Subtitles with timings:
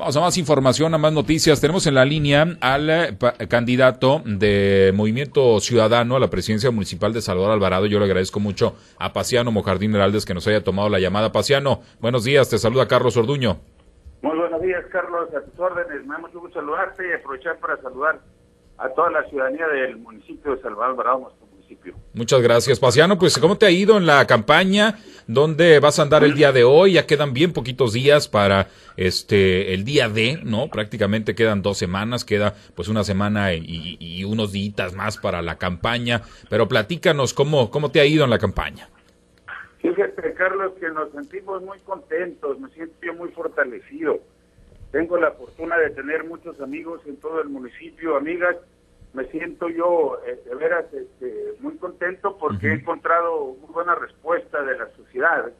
[0.00, 1.60] Vamos a más información, a más noticias.
[1.60, 3.18] Tenemos en la línea al eh,
[3.50, 7.84] candidato de Movimiento Ciudadano a la presidencia municipal de Salvador Alvarado.
[7.84, 11.32] Yo le agradezco mucho a Paciano Mojardín Heraldes que nos haya tomado la llamada.
[11.32, 13.58] Paciano, buenos días, te saluda Carlos Orduño.
[14.22, 16.06] Muy buenos días, Carlos, a tus órdenes.
[16.06, 18.20] Me da mucho saludarte y aprovechar para saludar
[18.78, 21.30] a toda la ciudadanía del municipio de Salvador Alvarado,
[21.70, 21.94] municipio.
[22.14, 23.18] Muchas gracias, Paciano.
[23.18, 24.98] Pues, ¿cómo te ha ido en la campaña?
[25.26, 26.94] ¿Dónde vas a andar el día de hoy?
[26.94, 30.68] Ya quedan bien poquitos días para este el día de, ¿no?
[30.68, 36.22] Prácticamente quedan dos semanas, queda pues una semana y, unos días más para la campaña.
[36.48, 38.88] Pero platícanos cómo, cómo te ha ido en la campaña.
[39.78, 44.20] Fíjate, Carlos, que nos sentimos muy contentos, me siento yo muy fortalecido.
[44.92, 48.56] Tengo la fortuna de tener muchos amigos en todo el municipio, amigas.
[49.12, 54.62] Me siento yo, eh, de veras, este, muy contento porque he encontrado muy buena respuesta
[54.62, 55.50] de la sociedad.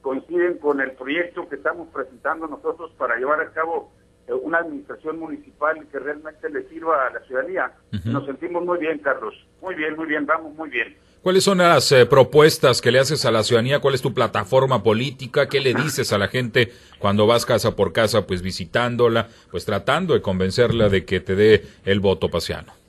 [0.00, 3.92] Coinciden con el proyecto que estamos presentando nosotros para llevar a cabo
[4.28, 7.72] eh, una administración municipal que realmente le sirva a la ciudadanía.
[8.04, 9.34] Nos sentimos muy bien, Carlos.
[9.60, 10.96] Muy bien, muy bien, vamos muy bien.
[11.22, 13.78] ¿Cuáles son las eh, propuestas que le haces a la ciudadanía?
[13.78, 15.48] ¿Cuál es tu plataforma política?
[15.48, 20.14] ¿Qué le dices a la gente cuando vas casa por casa, pues visitándola, pues tratando
[20.14, 22.81] de convencerla de que te dé el voto pasiano?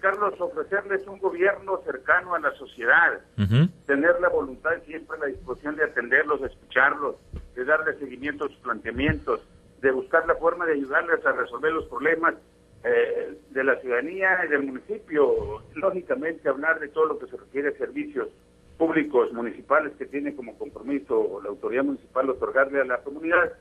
[0.00, 3.20] Carlos, ofrecerles un gobierno cercano a la sociedad,
[3.86, 7.16] tener la voluntad siempre la disposición de atenderlos, de escucharlos,
[7.54, 9.40] de darle seguimiento a sus planteamientos,
[9.80, 12.34] de buscar la forma de ayudarles a resolver los problemas
[12.84, 17.70] eh, de la ciudadanía y del municipio, lógicamente hablar de todo lo que se refiere
[17.70, 18.28] a servicios
[18.78, 23.54] públicos municipales que tiene como compromiso la autoridad municipal otorgarle a la comunidad,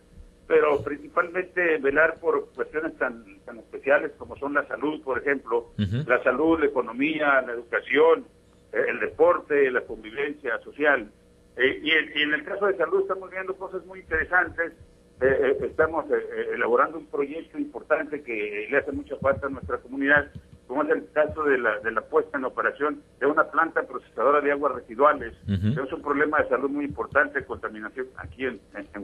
[0.48, 6.22] pero principalmente velar por cuestiones tan, tan especiales como son la salud, por ejemplo, la
[6.24, 8.26] salud, la economía, la educación,
[8.72, 11.10] eh, el deporte, la convivencia social.
[11.58, 14.74] Eh, y, y en el caso de salud estamos viendo cosas muy interesantes
[15.22, 20.30] eh, estamos eh, elaborando un proyecto importante que le hace mucha falta a nuestra comunidad,
[20.68, 24.42] como es el caso de la, de la puesta en operación de una planta procesadora
[24.42, 25.34] de aguas residuales.
[25.48, 29.04] Es un problema de salud muy importante, contaminación aquí en, en,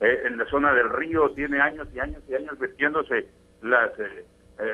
[0.00, 3.26] Guamúchil, en la zona del río, tiene años y años y años vertiéndose
[3.62, 3.90] las,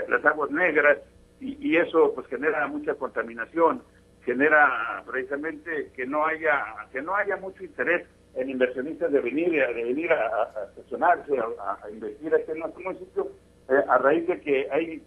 [0.09, 0.99] las aguas negras
[1.41, 3.83] y, y eso pues genera mucha contaminación
[4.25, 9.85] genera precisamente que no haya que no haya mucho interés en inversionistas de venir, de
[9.85, 13.29] venir a, a estacionarse, a, a, invertir aquí en nuestro municipio,
[13.69, 15.03] eh, a raíz de que hay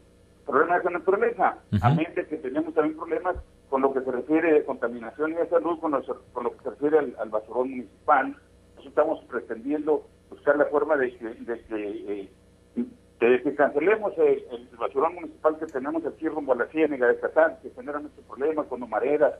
[0.45, 3.35] problemas la naturaleza, a mente que tenemos también problemas
[3.69, 6.01] con lo que se refiere a contaminación y de salud, con lo,
[6.33, 8.35] con lo que se refiere al, basurón municipal.
[8.85, 12.29] Estamos pretendiendo buscar la forma de que, de que,
[13.19, 17.71] eh, cancelemos el, basurón municipal que tenemos aquí rumbo a la ciénega de Catán, que
[17.71, 19.35] genera muchos problemas con humaredas,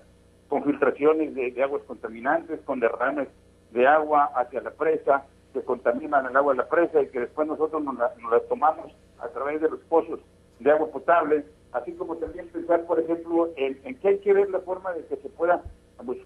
[0.48, 3.30] con filtraciones de, aguas contaminantes, con derrames
[3.72, 7.48] de agua hacia la presa, que contaminan el agua de la presa y que después
[7.48, 8.12] nosotros nos la,
[8.50, 10.20] tomamos a través de los pozos
[10.60, 14.50] de agua potable, así como también pensar, por ejemplo, en, en que hay que ver
[14.50, 15.64] la forma de que se pueda
[16.06, 16.18] pues,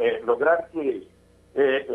[0.00, 1.06] eh, lograr que
[1.58, 1.86] eh,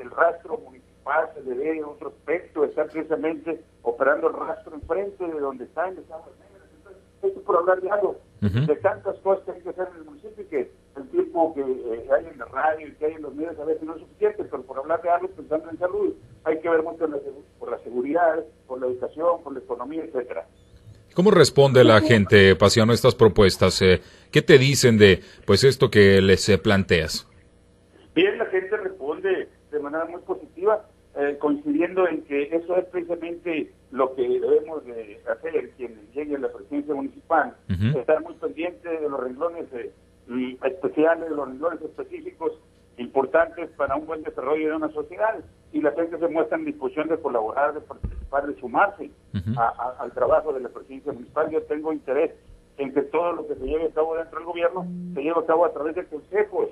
[0.00, 5.40] el, rastro municipal se le dé otro aspecto, estar precisamente operando el rastro enfrente de
[5.40, 6.68] donde están las aguas negras.
[6.78, 10.04] Entonces, esto por hablar de algo, de tantas cosas que hay que hacer en el
[10.04, 13.34] municipio que el tiempo que eh, hay en la radio y que hay en los
[13.34, 16.60] medios a veces no es suficiente, pero por hablar de algo pensando en salud, hay
[16.60, 17.06] que ver mucho
[17.58, 20.46] por la seguridad, por la educación, por la economía, etcétera.
[21.14, 23.80] ¿Cómo responde la gente, Pasiano, a estas propuestas?
[23.82, 24.00] Eh,
[24.32, 27.28] ¿Qué te dicen de pues esto que les eh, planteas?
[28.14, 28.46] Bien, la
[29.84, 30.84] manera muy positiva,
[31.38, 36.52] coincidiendo en que eso es precisamente lo que debemos de hacer quien llegue a la
[36.52, 37.54] presidencia municipal,
[37.94, 39.66] estar muy pendiente de los renglones
[40.64, 42.52] especiales, los renglones específicos
[42.98, 45.36] importantes para un buen desarrollo de una sociedad
[45.72, 49.10] y la gente se muestra en disposición de colaborar, de participar, de sumarse
[49.56, 51.50] al trabajo de la presidencia municipal.
[51.50, 52.32] Yo tengo interés
[52.78, 55.46] en que todo lo que se lleve a cabo dentro del gobierno se lleve a
[55.46, 56.68] cabo a través de consejos.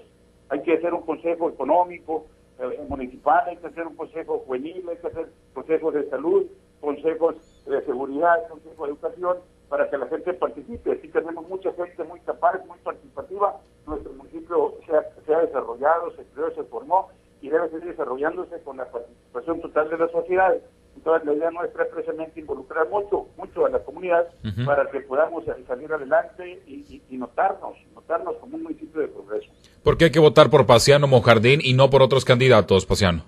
[0.49, 2.42] Hay que hacer un consejo económico eh,
[2.89, 6.47] municipal, hay que hacer un consejo juvenil, hay que hacer consejos de salud,
[6.81, 9.37] consejos de seguridad, consejos de educación,
[9.69, 10.93] para que la gente participe.
[10.93, 13.59] Aquí tenemos mucha gente muy capaz, muy participativa.
[13.87, 17.09] Nuestro municipio se ha, desarrollado, se creó, se formó
[17.41, 20.55] y debe seguir desarrollándose con la participación total de la sociedad.
[20.95, 24.29] Entonces la idea nuestra es precisamente involucrar mucho, mucho a la comunidad
[24.67, 29.51] para que podamos salir adelante y, notarnos, notarnos como un municipio de progreso.
[29.83, 33.25] ¿Por qué hay que votar por Paciano Mojardín y no por otros candidatos, Paciano?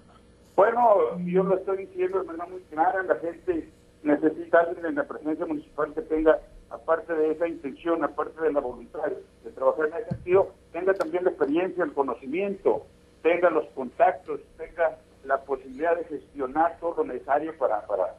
[0.55, 3.69] Bueno, yo lo estoy diciendo de manera muy clara, la gente
[4.05, 6.39] necesita alguien en la presidencia municipal que tenga,
[6.71, 9.01] aparte de esa intención, aparte de la voluntad
[9.43, 12.87] de trabajar en ese sentido, tenga también la experiencia, el conocimiento,
[13.23, 18.15] tenga los contactos, tenga la posibilidad de gestionar todo lo necesario para, para,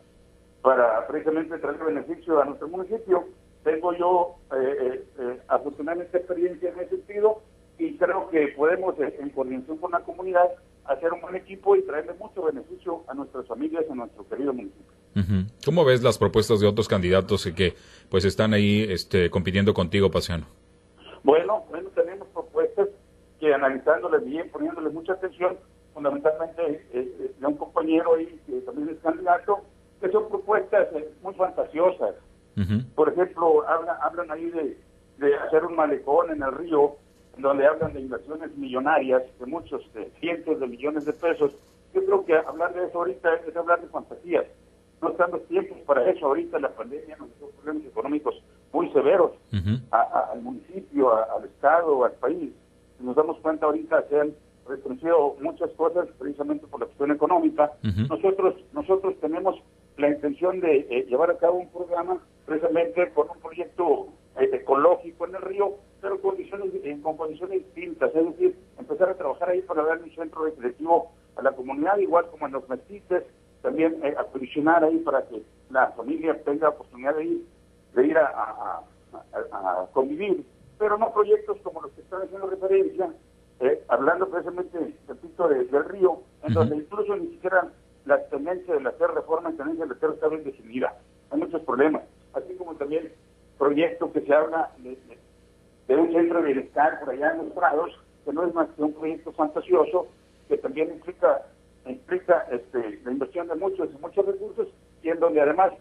[0.62, 3.30] para precisamente traer beneficio a nuestro municipio.
[3.64, 7.42] Tengo yo eh, eh, eh, afortunadamente experiencia en ese sentido
[7.78, 10.50] y creo que podemos, en coordinación con la comunidad,
[10.86, 14.96] hacer un buen equipo y traerle mucho beneficio a nuestras familias, a nuestro querido municipio.
[15.66, 17.74] ¿Cómo ves las propuestas de otros candidatos que
[18.10, 20.46] pues están ahí este, compitiendo contigo, Pasiano?
[21.24, 22.90] Bueno, bueno, tenemos propuestas
[23.40, 25.58] que analizándoles bien, poniéndoles mucha atención,
[25.94, 26.62] fundamentalmente
[26.92, 29.62] de un compañero ahí que también es candidato,
[30.02, 30.88] que son propuestas
[31.22, 32.16] muy fantasiosas,
[32.96, 36.96] por ejemplo, hablan, hablan ahí de, hacer un malecón en el río,
[37.38, 41.52] donde hablan de inversiones millonarias, de muchos, de cientos de millones de pesos.
[41.94, 44.46] Yo creo que hablar de eso ahorita es hablar de fantasías.
[45.02, 46.26] No están los tiempos para eso.
[46.26, 48.42] Ahorita la pandemia nos dio problemas económicos
[48.72, 49.32] muy severos
[49.92, 52.52] al municipio, al Estado, al país.
[53.00, 54.34] Nos damos cuenta ahorita se han
[54.68, 57.72] restringido muchas cosas precisamente por la cuestión económica.
[58.10, 59.56] Nosotros nosotros tenemos
[59.98, 64.08] la intención de eh, llevar a cabo un programa precisamente con un proyecto
[64.40, 69.16] eh, ecológico en el río, pero condiciones, eh, con condiciones distintas, es decir, empezar a
[69.16, 73.24] trabajar ahí para dar un centro recreativo a la comunidad, igual como en los mestices,
[73.64, 75.42] también eh, acondicionar ahí para que
[75.72, 77.46] la familia tenga oportunidad de ir,
[77.96, 78.84] de ir a,
[79.94, 80.46] convivir,
[80.78, 83.10] pero no proyectos como los que están haciendo referencia,
[83.88, 87.68] hablando precisamente, repito, de, del río, en donde incluso ni siquiera
[88.06, 90.96] la tendencia de hacer reforma en tendencia de hacer está bien definida.
[91.32, 92.04] Hay muchos problemas
[92.34, 93.12] así como también
[93.58, 94.98] proyecto que se habla de,
[95.90, 97.92] un centro de bienestar por allá en los prados,
[98.24, 100.08] que no es más que un proyecto fantasioso,
[100.48, 101.46] que también implica
[101.88, 104.68] implica este, la inversión de muchos muchos recursos
[105.04, 105.72] y en donde además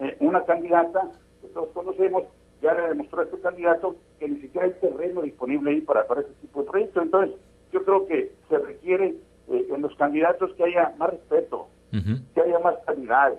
[0.00, 2.24] eh, una candidata que todos conocemos
[2.60, 6.22] ya le demostró a este candidato que ni siquiera hay terreno disponible ahí para, para
[6.22, 7.02] ese tipo de proyectos.
[7.02, 7.36] Entonces,
[7.72, 9.14] yo creo que se requiere
[9.48, 13.34] eh, en los candidatos que haya más respeto, que haya más calidad,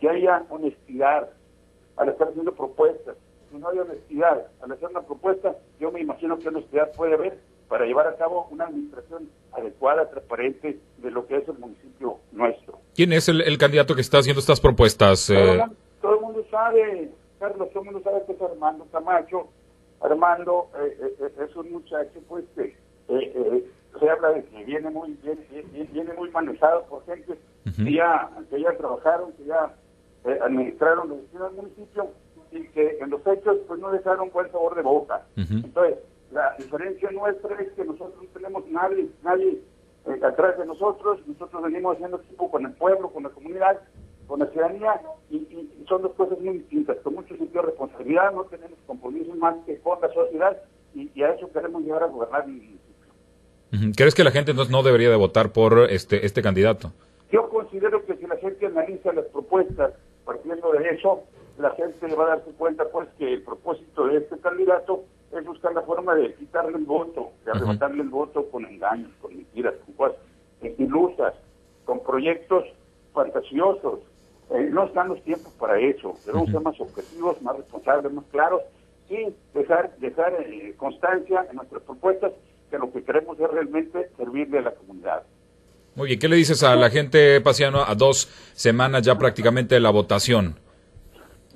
[0.00, 1.28] que haya honestidad,
[1.96, 3.16] al estar haciendo propuestas.
[3.66, 7.84] No hay honestidad al hacer una propuesta, yo me imagino que honestidad puede haber para
[7.84, 12.78] llevar a cabo una administración adecuada, transparente de lo que es el municipio nuestro.
[12.94, 15.28] ¿Quién es el, candidato que está haciendo estas propuestas?
[15.30, 15.64] Eh?
[16.00, 17.10] Todo, el mundo sabe,
[17.40, 19.48] Carlos, todo el mundo sabe que es Armando Camacho.
[20.00, 22.76] Armando eh, eh, es un muchacho pues que
[23.98, 25.18] se habla de que viene muy
[25.72, 27.36] viene, muy manejado por gente
[27.76, 29.74] que, ya, que ya trabajaron, que ya
[30.24, 32.10] eh, administraron los destinos del municipio
[32.52, 35.26] y que en los hechos pues no dejaron buen sabor de boca.
[35.36, 35.98] Entonces,
[36.32, 39.60] la diferencia nuestra es que nosotros no tenemos nadie, nadie
[40.06, 43.80] eh, atrás de nosotros, nosotros venimos haciendo equipo con el pueblo, con la comunidad,
[44.26, 45.00] con la ciudadanía
[45.30, 45.46] y,
[45.88, 49.78] son dos cosas muy distintas, con mucho sentido de responsabilidad, no tenemos compromisos más que
[49.78, 50.56] con la sociedad
[50.94, 52.80] y, a eso queremos llegar a gobernar el municipio.
[53.96, 56.92] ¿Crees que la gente entonces no debería de votar por este este candidato?
[57.30, 59.92] Yo considero que si la gente analiza las propuestas
[60.24, 61.22] partiendo de eso,
[61.58, 65.72] la gente va a darse cuenta pues que el propósito de este candidato es buscar
[65.72, 69.94] la forma de quitarle el voto, de arrebatarle el voto con engaños, con mentiras, con
[69.94, 70.16] cosas
[70.78, 71.34] ilusas,
[71.84, 72.64] con proyectos
[73.12, 74.00] fantasiosos.
[74.50, 76.14] Eh, no están los tiempos para eso.
[76.24, 78.62] Debemos ser más objetivos, más responsables, más claros
[79.08, 82.32] y dejar, dejar eh, constancia en nuestras propuestas
[82.70, 85.22] que lo que queremos es realmente servirle a la comunidad.
[85.94, 89.80] Muy bien, ¿qué le dices a la gente, Pasiano, a dos semanas ya prácticamente de
[89.80, 90.56] la votación?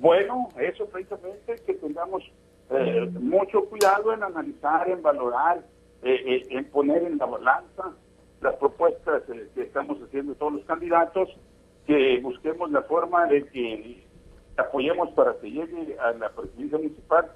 [0.01, 2.23] Bueno, eso precisamente, que tengamos
[2.71, 5.59] eh, mucho cuidado en analizar, en valorar,
[6.01, 7.93] eh, eh, en poner en la balanza
[8.41, 9.21] las propuestas
[9.53, 11.29] que estamos haciendo todos los candidatos,
[11.85, 14.03] que busquemos la forma de que
[14.57, 17.31] apoyemos para que llegue a la presidencia municipal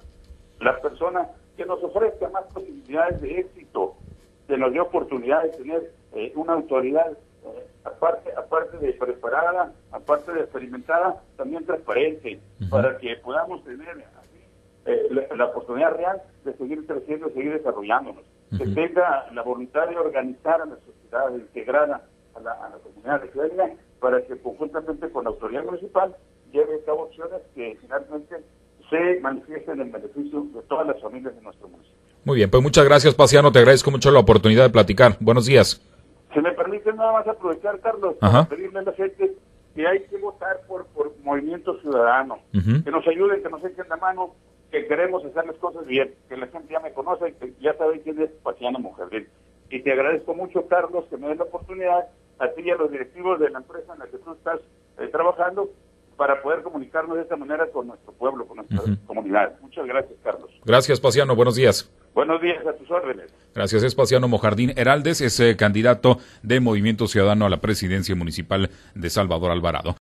[0.58, 3.94] la persona que nos ofrezca más posibilidades de éxito,
[4.48, 7.16] que nos dé oportunidad de tener eh, una autoridad, eh,
[7.84, 14.04] aparte, aparte de preparada, aparte de experimentada, también transparente, para que podamos tener
[14.86, 18.22] eh, la, oportunidad real de seguir creciendo, seguir desarrollándonos.
[18.56, 22.76] Que tenga la voluntad de organizar a la sociedad, de integrar a la, a la
[22.78, 23.22] comunidad
[24.00, 26.14] para que conjuntamente con la autoridad municipal
[26.52, 28.36] lleve a cabo opciones que finalmente
[28.88, 31.96] se manifiesten en beneficio de todas las familias de nuestro municipio.
[32.24, 33.52] Muy bien, pues muchas gracias, Pasiano.
[33.52, 35.16] Te agradezco mucho la oportunidad de platicar.
[35.20, 35.80] Buenos días.
[36.36, 39.32] Si me permite nada más aprovechar, Carlos, para pedirle a la gente
[39.74, 43.96] que hay que votar por, por movimiento ciudadano, que nos ayuden, que nos echen la
[43.96, 44.34] mano,
[44.70, 48.02] que queremos hacer las cosas bien, que la gente ya me conoce, que ya sabe
[48.02, 49.28] quién es Pasiano Mujer.
[49.70, 52.06] Y te agradezco mucho, Carlos, que me des la oportunidad,
[52.38, 54.60] a ti y a los directivos de la empresa en la que tú estás
[54.98, 55.70] eh, trabajando,
[56.16, 59.52] para poder comunicarnos de esta manera con nuestro pueblo, con nuestra comunidad.
[59.60, 60.50] Muchas gracias, Carlos.
[60.64, 61.36] Gracias, Paciano.
[61.36, 61.90] Buenos días.
[62.14, 63.30] Buenos días, a tus órdenes.
[63.54, 69.10] Gracias, Espaciano Mojardín Heraldes, es eh, candidato de Movimiento Ciudadano a la presidencia municipal de
[69.10, 69.96] Salvador Alvarado.